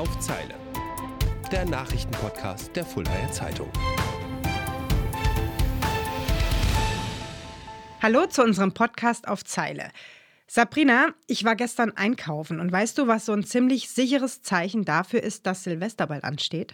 [0.00, 0.54] auf Zeile.
[1.52, 3.70] Der Nachrichtenpodcast der Fuldaer Zeitung.
[8.00, 9.90] Hallo zu unserem Podcast auf Zeile.
[10.46, 15.22] Sabrina, ich war gestern einkaufen und weißt du, was so ein ziemlich sicheres Zeichen dafür
[15.22, 16.72] ist, dass Silvester bald ansteht?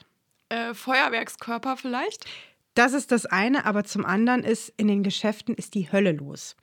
[0.48, 2.26] Äh, Feuerwerkskörper vielleicht?
[2.74, 6.54] Das ist das eine, aber zum anderen ist, in den Geschäften ist die Hölle los.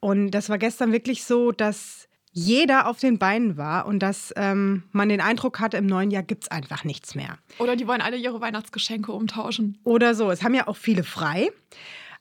[0.00, 4.84] Und das war gestern wirklich so, dass jeder auf den Beinen war und dass ähm,
[4.92, 7.38] man den Eindruck hatte, im neuen Jahr gibt es einfach nichts mehr.
[7.58, 9.78] Oder die wollen alle ihre Weihnachtsgeschenke umtauschen.
[9.84, 10.30] Oder so.
[10.30, 11.50] Es haben ja auch viele frei.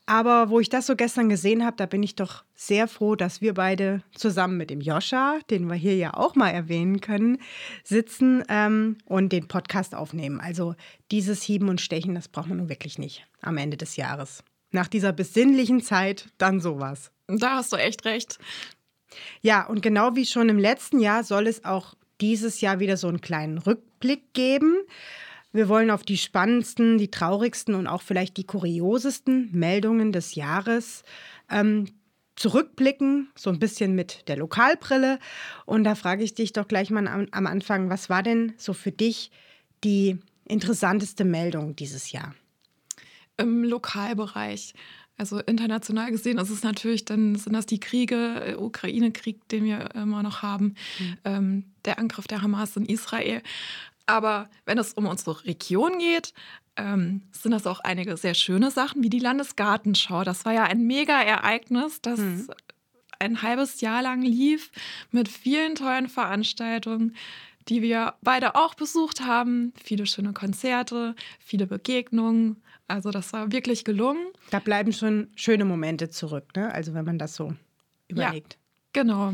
[0.09, 3.41] Aber wo ich das so gestern gesehen habe, da bin ich doch sehr froh, dass
[3.41, 7.40] wir beide zusammen mit dem Joscha, den wir hier ja auch mal erwähnen können,
[7.84, 10.40] sitzen ähm, und den Podcast aufnehmen.
[10.40, 10.76] Also
[11.12, 14.46] dieses Hieben und Stechen, das braucht man nun wirklich nicht am Ende des Jahres.
[14.71, 17.12] Nach dieser besinnlichen Zeit dann sowas.
[17.27, 18.40] Da hast du echt recht.
[19.42, 23.08] Ja, und genau wie schon im letzten Jahr soll es auch dieses Jahr wieder so
[23.08, 24.76] einen kleinen Rückblick geben.
[25.54, 31.04] Wir wollen auf die spannendsten, die traurigsten und auch vielleicht die kuriosesten Meldungen des Jahres
[31.49, 31.88] ähm,
[32.36, 35.20] zurückblicken, so ein bisschen mit der Lokalbrille.
[35.66, 38.74] Und da frage ich dich doch gleich mal am, am Anfang, was war denn so
[38.74, 39.32] für dich
[39.84, 42.36] die interessanteste Meldung dieses Jahr?
[43.38, 44.74] Im Lokalbereich.
[45.18, 49.96] Also international gesehen ist es natürlich, dann sind das die Kriege, äh, Ukraine-Krieg, den wir
[49.96, 51.18] immer noch haben, mhm.
[51.26, 53.41] ähm, der Angriff der Hamas in Israel.
[54.05, 56.34] Aber wenn es um unsere Region geht,
[56.77, 60.24] ähm, sind das auch einige sehr schöne Sachen, wie die Landesgartenschau.
[60.24, 62.48] Das war ja ein Mega-Ereignis, das mhm.
[63.20, 64.72] ein halbes Jahr lang lief
[65.12, 67.16] mit vielen tollen Veranstaltungen,
[67.69, 69.73] die wir beide auch besucht haben.
[69.81, 72.62] Viele schöne Konzerte, viele Begegnungen.
[72.88, 74.28] Also das war wirklich gelungen.
[74.50, 76.74] Da bleiben schon schöne Momente zurück, ne?
[76.74, 77.53] Also wenn man das so
[78.07, 78.53] überlegt.
[78.53, 79.34] Ja, genau.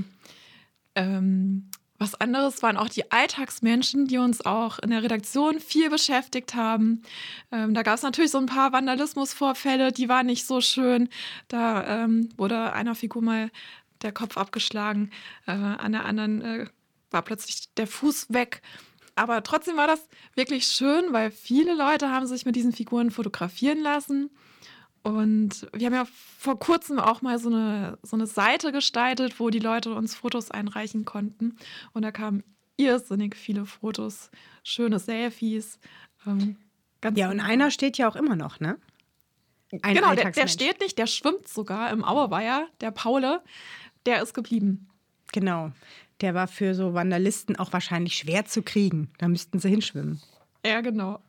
[0.95, 6.55] Ähm, was anderes waren auch die Alltagsmenschen, die uns auch in der Redaktion viel beschäftigt
[6.55, 7.03] haben.
[7.51, 11.07] Ähm, da gab es natürlich so ein paar Vandalismusvorfälle, die waren nicht so schön.
[11.47, 13.51] Da ähm, wurde einer Figur mal
[14.01, 15.11] der Kopf abgeschlagen,
[15.45, 16.65] äh, an der anderen äh,
[17.13, 18.61] war plötzlich der Fuß weg.
[19.15, 23.79] Aber trotzdem war das wirklich schön, weil viele Leute haben sich mit diesen Figuren fotografieren
[23.79, 24.31] lassen.
[25.03, 26.07] Und wir haben ja
[26.39, 30.49] vor kurzem auch mal so eine, so eine Seite gestaltet, wo die Leute uns Fotos
[30.49, 31.57] einreichen konnten.
[31.91, 32.43] Und da kamen
[32.77, 34.31] irrsinnig viele Fotos,
[34.63, 35.79] schöne Selfies.
[36.25, 36.57] Ähm,
[37.15, 38.79] ja, und einer steht ja auch immer noch, ne?
[39.81, 43.41] Ein genau, der, der, steht nicht, der schwimmt sogar im Auerweiher, der Paule,
[44.05, 44.87] der ist geblieben.
[45.31, 45.71] Genau.
[46.23, 49.09] Der war für so Vandalisten auch wahrscheinlich schwer zu kriegen.
[49.17, 50.21] Da müssten sie hinschwimmen.
[50.65, 51.19] Ja, genau.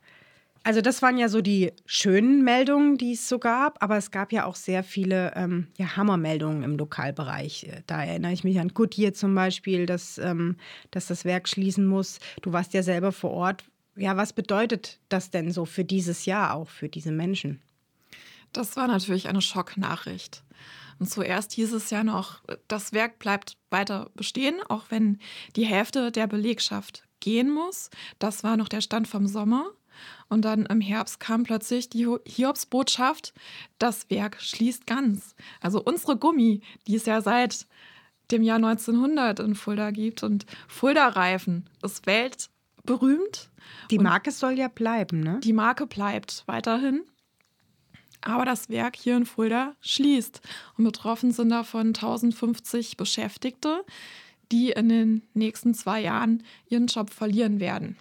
[0.63, 4.31] Also das waren ja so die schönen Meldungen, die es so gab, aber es gab
[4.31, 7.69] ja auch sehr viele ähm, ja, Hammermeldungen im Lokalbereich.
[7.87, 10.55] Da erinnere ich mich an Goodyear zum Beispiel, dass, ähm,
[10.91, 12.19] dass das Werk schließen muss.
[12.41, 13.65] Du warst ja selber vor Ort.
[13.97, 17.61] Ja, was bedeutet das denn so für dieses Jahr auch, für diese Menschen?
[18.53, 20.41] Das war natürlich eine Schocknachricht.
[20.99, 25.19] Und zuerst hieß es ja noch, das Werk bleibt weiter bestehen, auch wenn
[25.55, 27.89] die Hälfte der Belegschaft gehen muss.
[28.19, 29.71] Das war noch der Stand vom Sommer.
[30.27, 33.33] Und dann im Herbst kam plötzlich die Hiobsbotschaft,
[33.79, 35.35] das Werk schließt ganz.
[35.61, 37.65] Also unsere Gummi, die es ja seit
[38.31, 43.49] dem Jahr 1900 in Fulda gibt und Fulda-Reifen ist weltberühmt.
[43.91, 45.39] Die Marke soll ja bleiben, ne?
[45.43, 47.03] Die Marke bleibt weiterhin.
[48.25, 50.41] Aber das Werk hier in Fulda schließt.
[50.77, 53.85] Und betroffen sind davon 1050 Beschäftigte,
[54.51, 57.97] die in den nächsten zwei Jahren ihren Job verlieren werden.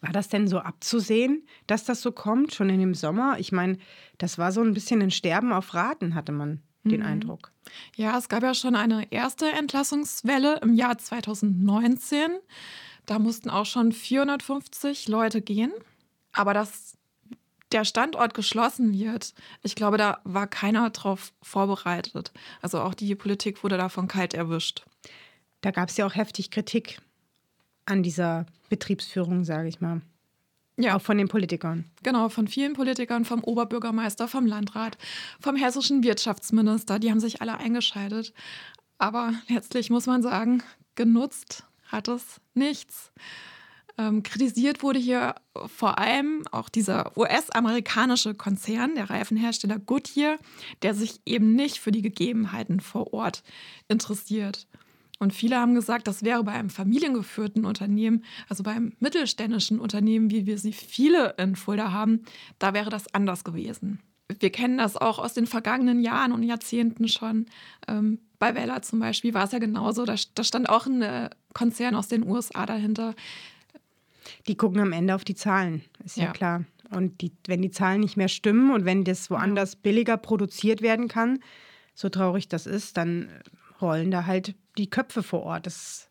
[0.00, 3.38] War das denn so abzusehen, dass das so kommt, schon in dem Sommer?
[3.38, 3.78] Ich meine,
[4.18, 7.06] das war so ein bisschen ein Sterben auf Raten, hatte man den mhm.
[7.06, 7.52] Eindruck.
[7.96, 12.30] Ja, es gab ja schon eine erste Entlassungswelle im Jahr 2019.
[13.06, 15.72] Da mussten auch schon 450 Leute gehen.
[16.32, 16.96] Aber dass
[17.74, 22.32] der Standort geschlossen wird, ich glaube, da war keiner drauf vorbereitet.
[22.62, 24.84] Also auch die Politik wurde davon kalt erwischt.
[25.60, 27.00] Da gab es ja auch heftig Kritik
[27.84, 30.00] an dieser Betriebsführung, sage ich mal.
[30.76, 30.96] Ja.
[30.96, 31.84] Auch von den Politikern.
[32.02, 34.98] Genau, von vielen Politikern, vom Oberbürgermeister, vom Landrat,
[35.40, 36.98] vom hessischen Wirtschaftsminister.
[36.98, 38.32] Die haben sich alle eingeschaltet.
[38.98, 40.62] Aber letztlich muss man sagen,
[40.94, 43.12] genutzt hat es nichts.
[43.96, 45.36] Ähm, kritisiert wurde hier
[45.66, 50.38] vor allem auch dieser US-amerikanische Konzern, der Reifenhersteller Goodyear,
[50.82, 53.44] der sich eben nicht für die Gegebenheiten vor Ort
[53.86, 54.66] interessiert.
[55.20, 60.44] Und viele haben gesagt, das wäre bei einem familiengeführten Unternehmen, also beim mittelständischen Unternehmen, wie
[60.44, 62.24] wir sie viele in Fulda haben,
[62.58, 64.00] da wäre das anders gewesen.
[64.40, 67.46] Wir kennen das auch aus den vergangenen Jahren und Jahrzehnten schon.
[67.86, 70.04] Ähm, bei Vella zum Beispiel war es ja genauso.
[70.04, 73.14] Da, da stand auch ein äh, Konzern aus den USA dahinter.
[74.46, 76.32] Die gucken am Ende auf die Zahlen, ist ja, Ja.
[76.32, 76.64] klar.
[76.90, 81.08] Und die, wenn die Zahlen nicht mehr stimmen und wenn das woanders billiger produziert werden
[81.08, 81.40] kann,
[81.94, 83.28] so traurig das ist, dann
[83.80, 85.66] rollen da halt die Köpfe vor Ort.
[85.66, 86.08] Das,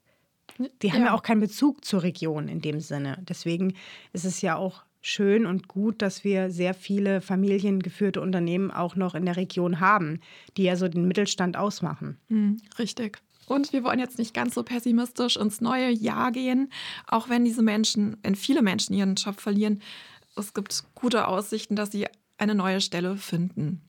[0.81, 1.05] die haben ja.
[1.07, 1.13] Ja.
[1.13, 3.19] auch keinen Bezug zur Region in dem Sinne.
[3.27, 3.75] Deswegen
[4.13, 9.15] ist es ja auch schön und gut, dass wir sehr viele familiengeführte Unternehmen auch noch
[9.15, 10.21] in der Region haben,
[10.57, 12.17] die ja so den Mittelstand ausmachen.
[12.29, 13.21] Hm, richtig.
[13.47, 16.71] Und wir wollen jetzt nicht ganz so pessimistisch ins neue Jahr gehen,
[17.07, 19.81] auch wenn diese Menschen, wenn viele Menschen ihren Job verlieren,
[20.35, 22.07] es gibt gute Aussichten, dass sie
[22.37, 23.81] eine neue Stelle finden.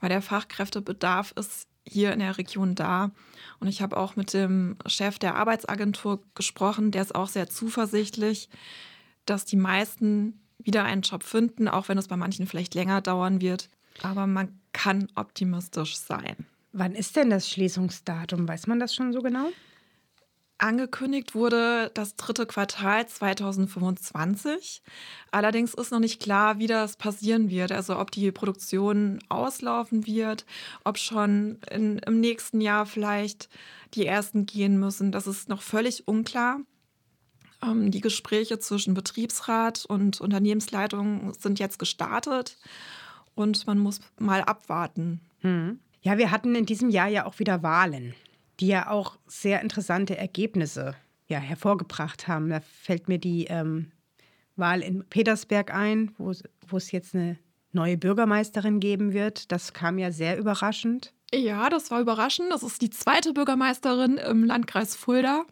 [0.00, 3.10] Weil der Fachkräftebedarf ist hier in der Region da.
[3.58, 8.48] Und ich habe auch mit dem Chef der Arbeitsagentur gesprochen, der ist auch sehr zuversichtlich,
[9.26, 13.40] dass die meisten wieder einen Job finden, auch wenn es bei manchen vielleicht länger dauern
[13.40, 13.68] wird.
[14.02, 16.46] Aber man kann optimistisch sein.
[16.72, 18.48] Wann ist denn das Schließungsdatum?
[18.48, 19.48] Weiß man das schon so genau?
[20.62, 24.82] Angekündigt wurde das dritte Quartal 2025.
[25.32, 27.72] Allerdings ist noch nicht klar, wie das passieren wird.
[27.72, 30.46] Also ob die Produktion auslaufen wird,
[30.84, 33.48] ob schon in, im nächsten Jahr vielleicht
[33.94, 35.10] die ersten gehen müssen.
[35.10, 36.60] Das ist noch völlig unklar.
[37.60, 42.56] Ähm, die Gespräche zwischen Betriebsrat und Unternehmensleitung sind jetzt gestartet
[43.34, 45.20] und man muss mal abwarten.
[45.40, 45.80] Hm.
[46.02, 48.14] Ja, wir hatten in diesem Jahr ja auch wieder Wahlen,
[48.60, 50.94] die ja auch sehr interessante Ergebnisse
[51.28, 52.50] ja, hervorgebracht haben.
[52.50, 53.92] Da fällt mir die ähm,
[54.56, 57.38] Wahl in Petersberg ein, wo, es- wo es jetzt eine
[57.72, 59.50] neue Bürgermeisterin geben wird.
[59.52, 61.14] Das kam ja sehr überraschend.
[61.32, 62.50] Ja, das war überraschend.
[62.50, 65.44] Das ist die zweite Bürgermeisterin im Landkreis Fulda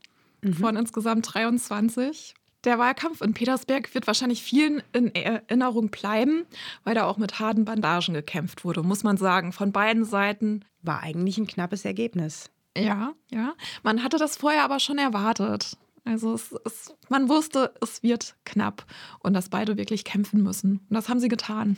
[0.58, 2.34] von insgesamt 23.
[2.64, 6.44] Der Wahlkampf in Petersberg wird wahrscheinlich vielen in Erinnerung bleiben,
[6.84, 10.64] weil da auch mit harten Bandagen gekämpft wurde, muss man sagen, von beiden Seiten.
[10.82, 12.50] War eigentlich ein knappes Ergebnis.
[12.76, 13.54] Ja, ja.
[13.82, 15.76] Man hatte das vorher aber schon erwartet.
[16.04, 18.84] Also es, es, man wusste, es wird knapp
[19.20, 20.80] und dass beide wirklich kämpfen müssen.
[20.88, 21.76] Und das haben sie getan.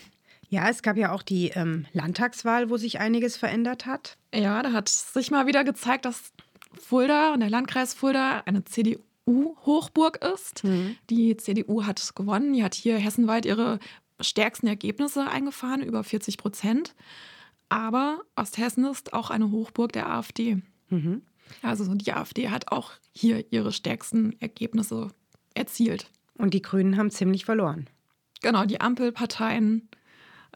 [0.49, 4.19] Ja, es gab ja auch die ähm, Landtagswahl, wo sich einiges verändert hat.
[4.35, 6.33] Ja, da hat sich mal wieder gezeigt, dass
[6.79, 8.65] Fulda und der Landkreis Fulda eine
[9.25, 10.63] CDU-Hochburg ist.
[11.11, 12.53] Die CDU hat gewonnen.
[12.53, 13.79] Die hat hier hessenweit ihre
[14.21, 16.95] stärksten Ergebnisse eingefahren, über 40 Prozent.
[17.69, 20.63] Aber Osthessen ist auch eine Hochburg der AfD.
[20.91, 21.23] Mhm.
[21.63, 25.09] Also die AfD hat auch hier ihre stärksten Ergebnisse
[25.55, 26.11] erzielt.
[26.35, 27.89] Und die Grünen haben ziemlich verloren.
[28.43, 29.89] Genau, die Ampelparteien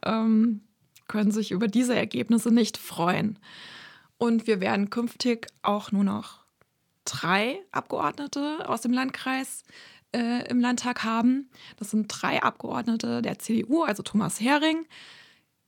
[0.03, 0.61] ähm,
[1.07, 3.39] können sich über diese Ergebnisse nicht freuen.
[4.17, 6.46] Und wir werden künftig auch nur noch
[7.07, 9.63] drei Abgeordnete aus dem Landkreis
[10.15, 11.49] äh, im Landtag haben.
[11.77, 14.85] Das sind drei Abgeordnete der CDU, also Thomas Hering,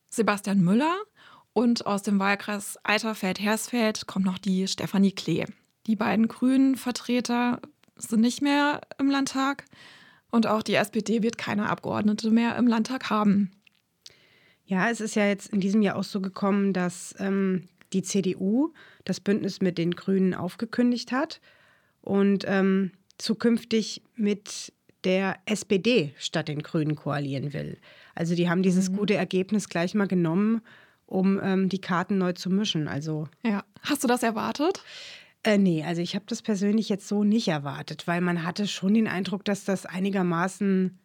[0.10, 0.96] Sebastian Müller
[1.54, 5.46] und aus dem Wahlkreis Eiterfeld-Hersfeld kommt noch die Stefanie Klee.
[5.88, 7.60] Die beiden grünen Vertreter
[7.96, 9.66] sind nicht mehr im Landtag
[10.32, 13.52] und auch die SPD wird keine Abgeordnete mehr im Landtag haben.
[14.66, 18.74] Ja, es ist ja jetzt in diesem Jahr auch so gekommen, dass ähm, die CDU
[19.06, 21.42] das Bündnis mit den Grünen aufgekündigt hat
[22.02, 27.78] und ähm, zukünftig mit der SPD statt den Grünen koalieren will.
[28.16, 30.62] Also die haben dieses gute Ergebnis gleich mal genommen,
[31.06, 32.88] um ähm, die Karten neu zu mischen.
[32.88, 33.64] Also Ja.
[33.82, 34.84] Hast du das erwartet?
[35.44, 38.94] äh, nee, also ich habe das persönlich jetzt so nicht erwartet, weil man hatte schon
[38.94, 41.00] den Eindruck, dass das einigermaßen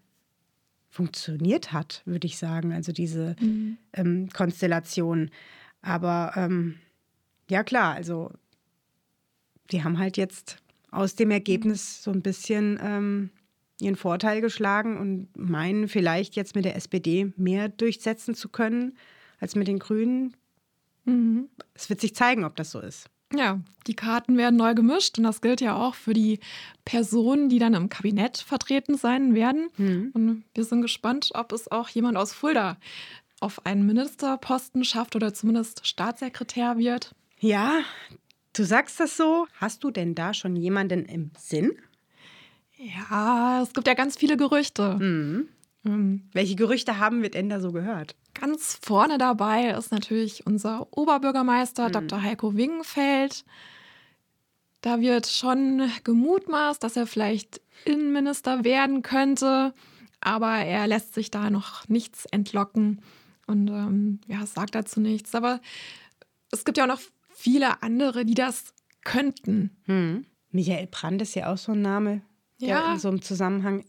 [0.88, 2.72] funktioniert hat, würde ich sagen.
[2.72, 3.36] Also diese
[3.92, 5.30] ähm, Konstellation.
[5.82, 6.76] Aber ähm,
[7.54, 8.32] ja klar, also
[9.70, 10.56] die haben halt jetzt
[10.90, 13.30] aus dem Ergebnis so ein bisschen ähm,
[13.80, 18.96] ihren Vorteil geschlagen und meinen vielleicht jetzt mit der SPD mehr durchsetzen zu können
[19.38, 20.36] als mit den Grünen.
[21.04, 21.48] Mhm.
[21.74, 23.08] Es wird sich zeigen, ob das so ist.
[23.32, 26.40] Ja, die Karten werden neu gemischt und das gilt ja auch für die
[26.84, 29.68] Personen, die dann im Kabinett vertreten sein werden.
[30.12, 32.78] Und wir sind gespannt, ob es auch jemand aus Fulda
[33.40, 37.14] auf einen Ministerposten schafft oder zumindest Staatssekretär wird.
[37.44, 37.80] Ja,
[38.54, 39.46] du sagst das so.
[39.60, 41.76] Hast du denn da schon jemanden im Sinn?
[42.78, 44.94] Ja, es gibt ja ganz viele Gerüchte.
[44.94, 45.48] Mhm.
[45.84, 48.16] Ähm, Welche Gerüchte haben wir denn da so gehört?
[48.32, 52.22] Ganz vorne dabei ist natürlich unser Oberbürgermeister Dr.
[52.22, 53.44] Heiko Wingenfeld.
[54.80, 59.74] Da wird schon gemutmaßt, dass er vielleicht Innenminister werden könnte,
[60.18, 63.02] aber er lässt sich da noch nichts entlocken
[63.46, 65.34] und ähm, ja, sagt dazu nichts.
[65.34, 65.60] Aber
[66.50, 67.00] es gibt ja auch noch
[67.44, 68.72] viele andere, die das
[69.04, 69.76] könnten.
[69.84, 70.24] Hm.
[70.50, 72.22] Michael Brandt ist ja auch so ein Name,
[72.60, 72.92] der Ja.
[72.94, 73.84] in so einem Zusammenhang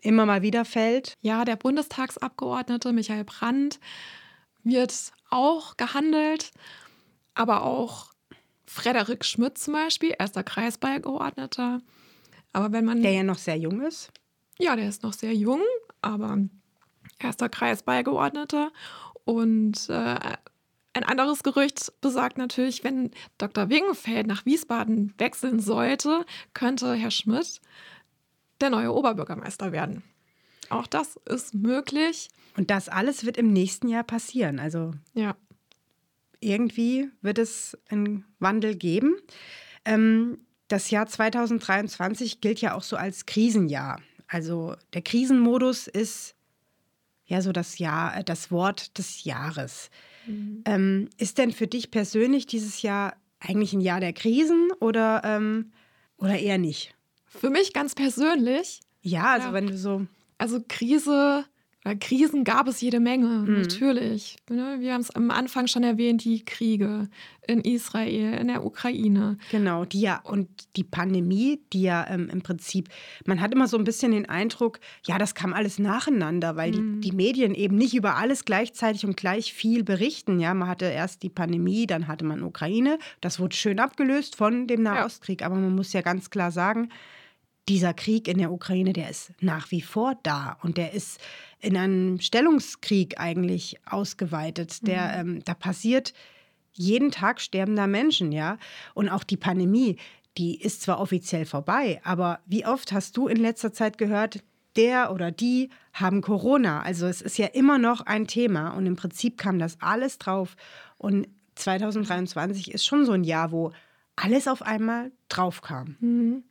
[0.00, 1.14] immer mal wieder fällt.
[1.20, 3.78] Ja, der Bundestagsabgeordnete Michael Brandt
[4.64, 6.50] wird auch gehandelt,
[7.34, 8.12] aber auch
[8.66, 11.80] Frederik Schmidt zum Beispiel, erster Kreisbeigeordneter.
[12.52, 14.10] Aber wenn man Der ja noch sehr jung ist.
[14.58, 15.62] Ja, der ist noch sehr jung,
[16.02, 16.36] aber
[17.20, 18.72] erster Kreisbeigeordneter.
[19.24, 20.16] Und äh,
[20.98, 23.70] ein anderes Gerücht besagt natürlich, wenn Dr.
[23.70, 27.60] Wingenfeld nach Wiesbaden wechseln sollte, könnte Herr Schmidt
[28.60, 30.02] der neue Oberbürgermeister werden.
[30.68, 32.28] Auch das ist möglich.
[32.56, 34.58] Und das alles wird im nächsten Jahr passieren.
[34.58, 35.36] Also ja.
[36.40, 39.14] irgendwie wird es einen Wandel geben.
[39.84, 44.00] Ähm, das Jahr 2023 gilt ja auch so als Krisenjahr.
[44.26, 46.34] Also der Krisenmodus ist
[47.26, 49.90] ja so das Jahr, das Wort des Jahres.
[50.28, 50.62] Mhm.
[50.64, 55.72] Ähm, ist denn für dich persönlich dieses Jahr eigentlich ein Jahr der Krisen oder, ähm,
[56.18, 56.94] oder eher nicht?
[57.26, 58.80] Für mich ganz persönlich.
[59.02, 59.52] Ja, also ja.
[59.54, 60.06] wenn du so.
[60.38, 61.44] Also Krise
[62.00, 63.60] Krisen gab es jede Menge, mhm.
[63.62, 64.36] natürlich.
[64.50, 67.08] Ne, wir haben es am Anfang schon erwähnt, die Kriege
[67.46, 69.38] in Israel, in der Ukraine.
[69.50, 72.88] Genau, die ja, und die Pandemie, die ja ähm, im Prinzip,
[73.26, 77.00] man hat immer so ein bisschen den Eindruck, ja, das kam alles nacheinander, weil mhm.
[77.00, 80.40] die, die Medien eben nicht über alles gleichzeitig und gleich viel berichten.
[80.40, 82.98] Ja, man hatte erst die Pandemie, dann hatte man Ukraine.
[83.20, 85.40] Das wurde schön abgelöst von dem Nahostkrieg.
[85.40, 85.46] Ja.
[85.46, 86.90] Aber man muss ja ganz klar sagen,
[87.68, 91.20] dieser Krieg in der Ukraine, der ist nach wie vor da und der ist
[91.60, 94.86] in einem Stellungskrieg eigentlich ausgeweitet.
[94.86, 95.36] Der, mhm.
[95.36, 96.14] ähm, da passiert
[96.72, 98.56] jeden Tag sterbender Menschen, ja.
[98.94, 99.96] Und auch die Pandemie,
[100.36, 104.42] die ist zwar offiziell vorbei, aber wie oft hast du in letzter Zeit gehört,
[104.76, 106.82] der oder die haben Corona?
[106.82, 110.56] Also es ist ja immer noch ein Thema und im Prinzip kam das alles drauf.
[110.96, 113.72] Und 2023 ist schon so ein Jahr, wo
[114.14, 115.96] alles auf einmal drauf kam.
[116.00, 116.44] Mhm.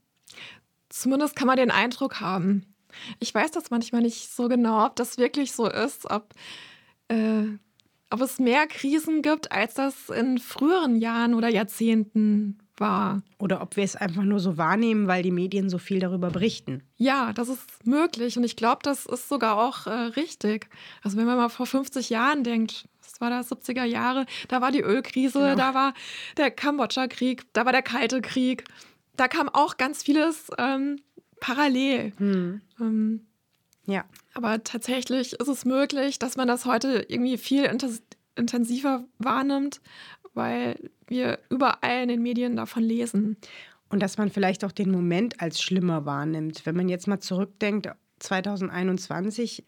[0.97, 2.65] Zumindest kann man den Eindruck haben.
[3.19, 6.33] Ich weiß das manchmal nicht so genau, ob das wirklich so ist, ob,
[7.09, 7.43] äh,
[8.09, 13.21] ob es mehr Krisen gibt, als das in früheren Jahren oder Jahrzehnten war.
[13.39, 16.83] Oder ob wir es einfach nur so wahrnehmen, weil die Medien so viel darüber berichten.
[16.97, 20.67] Ja, das ist möglich und ich glaube, das ist sogar auch äh, richtig.
[21.03, 24.71] Also wenn man mal vor 50 Jahren denkt, das war das 70er Jahre, da war
[24.71, 25.55] die Ölkrise, genau.
[25.55, 25.93] da war
[26.37, 28.63] der Kambodscha-Krieg, da war der Kalte Krieg.
[29.17, 31.01] Da kam auch ganz vieles ähm,
[31.39, 32.13] parallel.
[32.17, 32.61] Hm.
[32.79, 33.27] Ähm,
[33.85, 34.05] ja.
[34.33, 37.69] Aber tatsächlich ist es möglich, dass man das heute irgendwie viel
[38.35, 39.81] intensiver wahrnimmt,
[40.33, 43.37] weil wir überall in den Medien davon lesen.
[43.89, 46.65] Und dass man vielleicht auch den Moment als schlimmer wahrnimmt.
[46.65, 49.63] Wenn man jetzt mal zurückdenkt, 2021,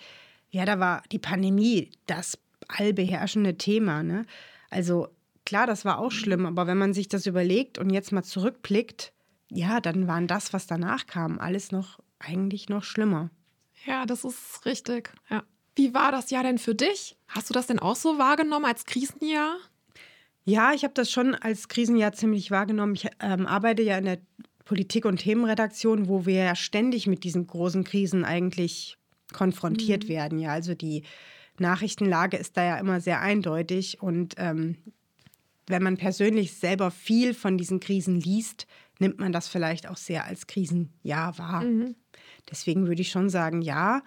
[0.52, 2.38] ja, da war die Pandemie das
[2.68, 4.04] allbeherrschende Thema.
[4.04, 4.26] Ne?
[4.70, 5.08] Also
[5.46, 9.14] klar, das war auch schlimm, aber wenn man sich das überlegt und jetzt mal zurückblickt,
[9.52, 13.30] ja, dann waren das, was danach kam, alles noch eigentlich noch schlimmer.
[13.86, 15.14] Ja, das ist richtig.
[15.30, 15.44] Ja.
[15.76, 17.18] Wie war das Jahr denn für dich?
[17.28, 19.58] Hast du das denn auch so wahrgenommen als Krisenjahr?
[20.44, 22.96] Ja, ich habe das schon als Krisenjahr ziemlich wahrgenommen.
[22.96, 24.20] Ich ähm, arbeite ja in der
[24.66, 28.98] Politik- und Themenredaktion, wo wir ja ständig mit diesen großen Krisen eigentlich
[29.34, 30.10] konfrontiert mhm.
[30.10, 30.40] werden.
[30.40, 31.04] Ja, also die
[31.60, 34.78] Nachrichtenlage ist da ja immer sehr eindeutig und ähm,
[35.68, 38.66] wenn man persönlich selber viel von diesen Krisen liest,
[39.00, 41.62] nimmt man das vielleicht auch sehr als Krisenjahr wahr.
[41.62, 41.96] Mhm.
[42.50, 44.04] Deswegen würde ich schon sagen, ja,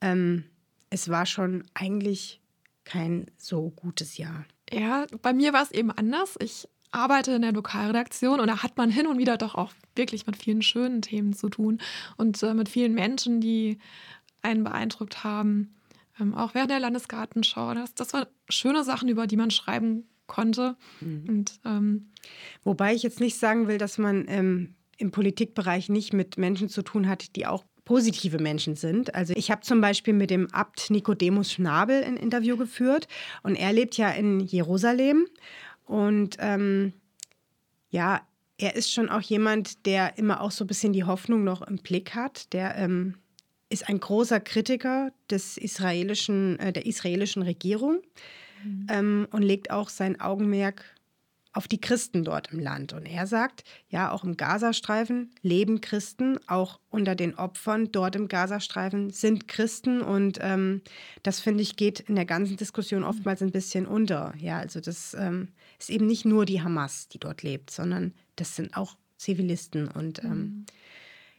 [0.00, 0.44] ähm,
[0.90, 2.40] es war schon eigentlich
[2.84, 4.44] kein so gutes Jahr.
[4.70, 6.36] Ja, bei mir war es eben anders.
[6.40, 10.26] Ich arbeite in der Lokalredaktion und da hat man hin und wieder doch auch wirklich
[10.26, 11.80] mit vielen schönen Themen zu tun
[12.16, 13.78] und äh, mit vielen Menschen, die
[14.42, 15.74] einen beeindruckt haben.
[16.20, 17.74] Ähm, auch während der Landesgartenschau.
[17.74, 20.76] Das, das waren schöne Sachen, über die man schreiben konnte.
[21.00, 21.24] Mhm.
[21.28, 22.10] Und, ähm,
[22.62, 26.82] Wobei ich jetzt nicht sagen will, dass man ähm, im Politikbereich nicht mit Menschen zu
[26.82, 29.14] tun hat, die auch positive Menschen sind.
[29.14, 33.08] Also ich habe zum Beispiel mit dem Abt Nikodemus Schnabel ein Interview geführt
[33.42, 35.26] und er lebt ja in Jerusalem
[35.84, 36.94] und ähm,
[37.90, 38.26] ja,
[38.56, 41.76] er ist schon auch jemand, der immer auch so ein bisschen die Hoffnung noch im
[41.76, 42.52] Blick hat.
[42.52, 43.16] Der ähm,
[43.68, 48.00] ist ein großer Kritiker des israelischen, äh, der israelischen Regierung
[48.64, 48.86] mhm.
[48.90, 50.84] ähm, und legt auch sein Augenmerk
[51.54, 52.92] auf die Christen dort im Land.
[52.92, 58.26] Und er sagt, ja, auch im Gazastreifen leben Christen, auch unter den Opfern dort im
[58.26, 60.02] Gazastreifen sind Christen.
[60.02, 60.82] Und ähm,
[61.22, 63.06] das, finde ich, geht in der ganzen Diskussion mhm.
[63.06, 64.34] oftmals ein bisschen unter.
[64.36, 68.56] Ja, also das ähm, ist eben nicht nur die Hamas, die dort lebt, sondern das
[68.56, 69.86] sind auch Zivilisten.
[69.86, 70.66] Und ähm, mhm.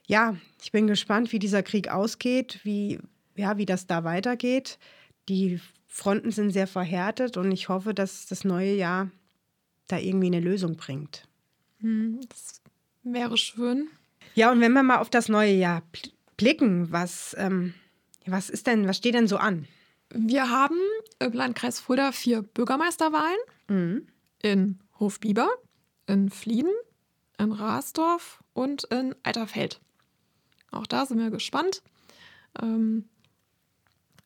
[0.07, 2.99] ja, ich bin gespannt, wie dieser Krieg ausgeht, wie,
[3.35, 4.79] ja, wie das da weitergeht.
[5.27, 5.59] Die
[5.95, 9.11] Fronten sind sehr verhärtet und ich hoffe, dass das neue Jahr
[9.87, 11.25] da irgendwie eine Lösung bringt.
[11.79, 12.61] Hm, das
[13.03, 13.87] wäre schön.
[14.33, 15.83] Ja, und wenn wir mal auf das neue Jahr
[16.35, 17.73] blicken, was, ähm,
[18.25, 19.69] was ist denn, was steht denn so an?
[20.09, 20.75] Wir haben
[21.19, 24.07] im Landkreis Fulda vier Bürgermeisterwahlen mhm.
[24.41, 25.47] in Hofbiber,
[26.07, 26.73] in Flieden,
[27.39, 29.79] in Rasdorf und in Alterfeld.
[30.71, 31.81] Auch da sind wir gespannt,
[32.61, 33.07] Ähm,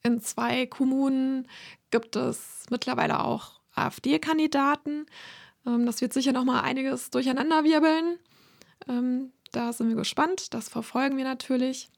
[0.04, 1.48] in zwei Kommunen
[1.92, 5.06] gibt es mittlerweile auch AfD-Kandidaten.
[5.66, 8.18] Ähm, das wird sicher noch mal einiges durcheinanderwirbeln.
[8.88, 10.54] Ähm, da sind wir gespannt.
[10.54, 11.90] Das verfolgen wir natürlich.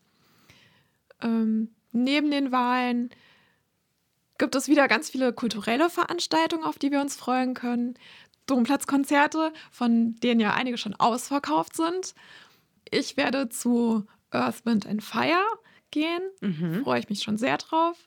[1.22, 3.10] Ähm, neben den Wahlen
[4.38, 7.96] gibt es wieder ganz viele kulturelle Veranstaltungen, auf die wir uns freuen können.
[8.48, 12.16] Domplatzkonzerte, von denen ja einige schon ausverkauft sind.
[12.90, 15.46] Ich werde zu Earth, Wind and Fire
[15.92, 16.22] gehen.
[16.42, 16.84] Mhm.
[16.84, 17.98] Freue ich mich schon sehr drauf.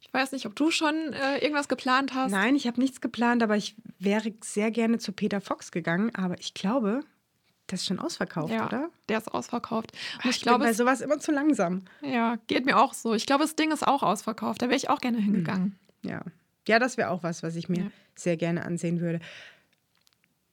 [0.00, 2.30] Ich weiß nicht, ob du schon äh, irgendwas geplant hast.
[2.30, 6.14] Nein, ich habe nichts geplant, aber ich wäre sehr gerne zu Peter Fox gegangen.
[6.14, 7.00] Aber ich glaube,
[7.68, 8.90] das ist schon ausverkauft, ja, oder?
[9.08, 9.92] der ist ausverkauft.
[10.22, 11.82] Und ich ich glaube, bin bei sowas immer zu langsam.
[12.02, 13.14] ja, geht mir auch so.
[13.14, 14.60] Ich glaube, das Ding ist auch ausverkauft.
[14.60, 15.78] Da wäre ich auch gerne hingegangen.
[16.02, 16.20] Ja,
[16.68, 17.90] ja das wäre auch was, was ich mir Ja.
[18.14, 19.20] sehr gerne ansehen würde.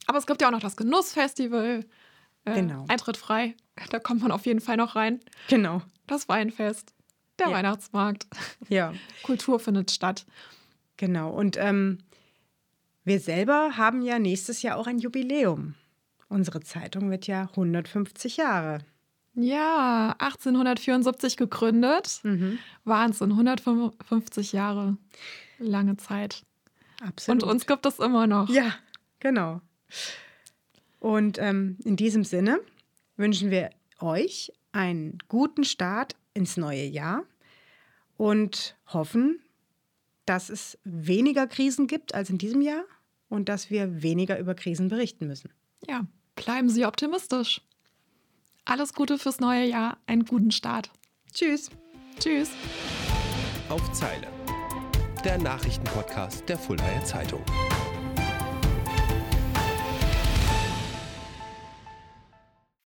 [0.07, 1.86] Aber es gibt ja auch noch das Genussfestival.
[2.45, 2.86] Äh, Genau.
[2.88, 3.55] Eintritt frei.
[3.91, 5.19] Da kommt man auf jeden Fall noch rein.
[5.48, 5.81] Genau.
[6.12, 6.94] Das Weinfest.
[7.39, 7.53] Der Ja.
[7.53, 8.27] Weihnachtsmarkt.
[8.68, 10.25] Ja, Kultur findet statt.
[10.98, 11.30] genau.
[11.32, 12.00] Und ähm,
[13.06, 15.75] wir selber haben ja nächstes Jahr auch ein Jubiläum.
[16.27, 18.80] Unsere Zeitung wird ja 150 Jahre.
[19.36, 22.20] Ja, 1874 gegründet.
[22.24, 22.60] Mhm.
[22.84, 24.98] Wahnsinn, 155 Jahre.
[25.60, 26.44] Lange Zeit.
[27.01, 27.44] Absolut.
[27.44, 28.50] Und uns gibt es immer noch.
[28.50, 28.75] Ja,
[29.20, 29.62] genau.
[31.00, 32.60] Und ähm, in diesem Sinne
[33.15, 37.23] wünschen wir euch einen guten Start ins neue Jahr
[38.17, 39.41] und hoffen,
[40.25, 42.83] dass es weniger Krisen gibt als in diesem Jahr
[43.29, 45.51] und dass wir weniger über Krisen berichten müssen.
[45.87, 47.61] Ja, bleiben Sie optimistisch.
[48.65, 50.91] Alles Gute fürs neue Jahr, einen guten Start.
[51.33, 51.69] Tschüss.
[52.19, 52.51] Tschüss.
[53.69, 54.27] Auf Zeile.
[55.25, 57.43] Der Nachrichtenpodcast der Fuldaer Zeitung.